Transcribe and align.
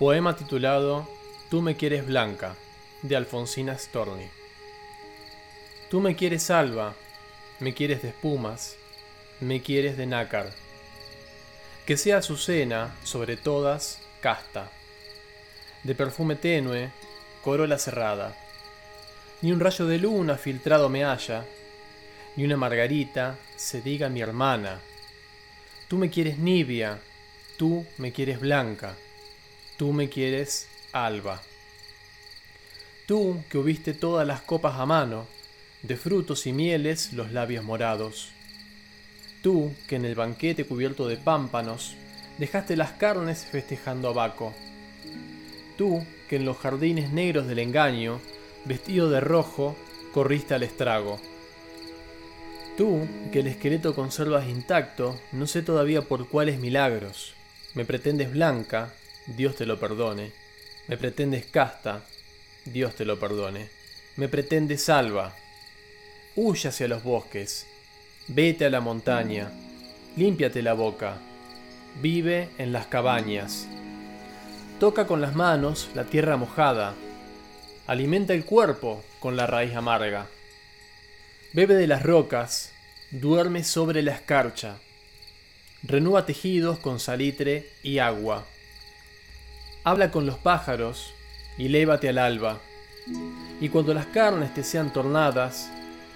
Poema 0.00 0.34
titulado 0.34 1.06
Tú 1.50 1.60
me 1.60 1.76
quieres 1.76 2.06
blanca, 2.06 2.56
de 3.02 3.16
Alfonsina 3.16 3.76
Storni. 3.76 4.30
Tú 5.90 6.00
me 6.00 6.16
quieres 6.16 6.50
alba, 6.50 6.94
me 7.58 7.74
quieres 7.74 8.00
de 8.00 8.08
espumas, 8.08 8.76
me 9.40 9.60
quieres 9.60 9.98
de 9.98 10.06
nácar. 10.06 10.54
Que 11.84 11.98
sea 11.98 12.16
azucena, 12.16 12.96
sobre 13.04 13.36
todas, 13.36 14.00
casta. 14.22 14.70
De 15.84 15.94
perfume 15.94 16.34
tenue, 16.34 16.90
corola 17.44 17.76
cerrada. 17.76 18.34
Ni 19.42 19.52
un 19.52 19.60
rayo 19.60 19.84
de 19.84 19.98
luna 19.98 20.38
filtrado 20.38 20.88
me 20.88 21.04
haya, 21.04 21.44
ni 22.36 22.44
una 22.44 22.56
margarita 22.56 23.36
se 23.54 23.82
diga 23.82 24.08
mi 24.08 24.22
hermana. 24.22 24.80
Tú 25.88 25.98
me 25.98 26.08
quieres 26.08 26.38
nibia, 26.38 27.00
tú 27.58 27.84
me 27.98 28.12
quieres 28.12 28.40
blanca 28.40 28.96
Tú 29.80 29.94
me 29.94 30.10
quieres, 30.10 30.68
alba. 30.92 31.40
Tú 33.06 33.42
que 33.48 33.56
hubiste 33.56 33.94
todas 33.94 34.26
las 34.26 34.42
copas 34.42 34.78
a 34.78 34.84
mano, 34.84 35.24
de 35.80 35.96
frutos 35.96 36.46
y 36.46 36.52
mieles 36.52 37.14
los 37.14 37.32
labios 37.32 37.64
morados. 37.64 38.28
Tú 39.42 39.72
que 39.88 39.96
en 39.96 40.04
el 40.04 40.14
banquete 40.14 40.66
cubierto 40.66 41.08
de 41.08 41.16
pámpanos 41.16 41.94
dejaste 42.36 42.76
las 42.76 42.90
carnes 42.90 43.46
festejando 43.46 44.10
a 44.10 44.12
Baco. 44.12 44.52
Tú 45.78 46.04
que 46.28 46.36
en 46.36 46.44
los 46.44 46.58
jardines 46.58 47.10
negros 47.10 47.46
del 47.46 47.60
engaño, 47.60 48.20
vestido 48.66 49.08
de 49.08 49.20
rojo, 49.20 49.76
corriste 50.12 50.52
al 50.52 50.62
estrago. 50.62 51.18
Tú 52.76 53.08
que 53.32 53.40
el 53.40 53.46
esqueleto 53.46 53.94
conservas 53.94 54.46
intacto, 54.46 55.18
no 55.32 55.46
sé 55.46 55.62
todavía 55.62 56.02
por 56.02 56.28
cuáles 56.28 56.60
milagros, 56.60 57.32
me 57.72 57.86
pretendes 57.86 58.30
blanca, 58.30 58.92
Dios 59.26 59.56
te 59.56 59.66
lo 59.66 59.78
perdone. 59.78 60.32
Me 60.88 60.96
pretendes 60.96 61.46
casta, 61.46 62.04
Dios 62.64 62.94
te 62.94 63.04
lo 63.04 63.18
perdone. 63.18 63.68
Me 64.16 64.28
pretendes 64.28 64.84
salva. 64.84 65.34
Huye 66.36 66.68
hacia 66.68 66.88
los 66.88 67.02
bosques, 67.02 67.66
vete 68.28 68.64
a 68.64 68.70
la 68.70 68.80
montaña, 68.80 69.50
límpiate 70.16 70.62
la 70.62 70.74
boca, 70.74 71.18
vive 72.00 72.48
en 72.58 72.72
las 72.72 72.86
cabañas. 72.86 73.66
Toca 74.78 75.06
con 75.06 75.20
las 75.20 75.34
manos 75.34 75.90
la 75.94 76.04
tierra 76.04 76.36
mojada, 76.36 76.94
alimenta 77.86 78.32
el 78.32 78.44
cuerpo 78.44 79.04
con 79.18 79.36
la 79.36 79.46
raíz 79.46 79.74
amarga. 79.74 80.26
Bebe 81.52 81.74
de 81.74 81.86
las 81.86 82.02
rocas, 82.02 82.72
duerme 83.10 83.64
sobre 83.64 84.02
la 84.02 84.12
escarcha, 84.12 84.78
renueva 85.82 86.26
tejidos 86.26 86.78
con 86.78 87.00
salitre 87.00 87.68
y 87.82 87.98
agua. 87.98 88.46
Habla 89.82 90.10
con 90.10 90.26
los 90.26 90.36
pájaros 90.36 91.14
y 91.56 91.68
lévate 91.68 92.08
al 92.08 92.18
alba. 92.18 92.58
Y 93.60 93.68
cuando 93.70 93.94
las 93.94 94.06
carnes 94.06 94.52
te 94.52 94.62
sean 94.62 94.92
tornadas, 94.92 95.70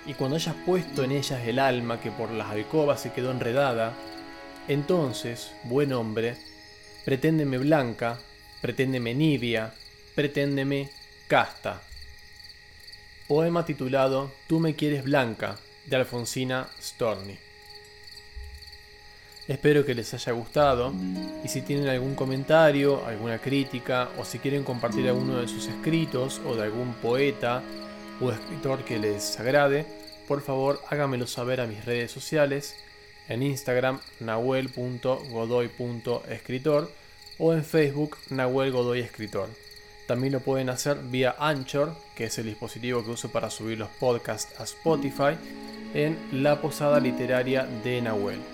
y 0.06 0.14
cuando 0.14 0.36
hayas 0.36 0.54
puesto 0.66 1.02
en 1.02 1.12
ellas 1.12 1.46
el 1.46 1.58
alma 1.58 2.00
que 2.00 2.10
por 2.10 2.30
las 2.30 2.50
alcobas 2.50 3.00
se 3.00 3.12
quedó 3.12 3.30
enredada, 3.30 3.94
entonces, 4.68 5.52
buen 5.64 5.92
hombre, 5.92 6.36
preténdeme 7.04 7.58
blanca, 7.58 8.18
preténdeme 8.60 9.14
nibia, 9.14 9.74
preténdeme 10.14 10.90
casta. 11.26 11.80
Poema 13.28 13.64
titulado 13.64 14.30
Tú 14.46 14.60
me 14.60 14.74
quieres 14.74 15.04
blanca, 15.04 15.56
de 15.86 15.96
Alfonsina 15.96 16.68
Storni. 16.80 17.38
Espero 19.46 19.84
que 19.84 19.94
les 19.94 20.14
haya 20.14 20.32
gustado 20.32 20.94
y 21.44 21.48
si 21.48 21.60
tienen 21.60 21.88
algún 21.88 22.14
comentario, 22.14 23.04
alguna 23.04 23.38
crítica 23.38 24.08
o 24.18 24.24
si 24.24 24.38
quieren 24.38 24.64
compartir 24.64 25.06
alguno 25.06 25.38
de 25.38 25.48
sus 25.48 25.66
escritos 25.66 26.40
o 26.46 26.56
de 26.56 26.62
algún 26.62 26.94
poeta 26.94 27.62
o 28.22 28.32
escritor 28.32 28.82
que 28.84 28.98
les 28.98 29.38
agrade, 29.38 29.84
por 30.26 30.40
favor 30.40 30.80
háganmelo 30.88 31.26
saber 31.26 31.60
a 31.60 31.66
mis 31.66 31.84
redes 31.84 32.10
sociales, 32.10 32.74
en 33.28 33.42
Instagram 33.42 34.00
nahuel.godoy.escritor 34.20 36.90
o 37.38 37.52
en 37.52 37.64
Facebook 37.64 38.16
Nahuel 38.30 38.72
Godoy 38.72 39.00
Escritor. 39.00 39.50
También 40.06 40.32
lo 40.32 40.40
pueden 40.40 40.70
hacer 40.70 40.96
vía 40.98 41.36
Anchor, 41.38 41.94
que 42.14 42.24
es 42.24 42.38
el 42.38 42.46
dispositivo 42.46 43.04
que 43.04 43.10
uso 43.10 43.30
para 43.30 43.50
subir 43.50 43.78
los 43.78 43.88
podcasts 43.88 44.58
a 44.58 44.64
Spotify, 44.64 45.36
en 45.92 46.16
La 46.32 46.62
Posada 46.62 46.98
Literaria 47.00 47.66
de 47.82 48.00
Nahuel. 48.02 48.53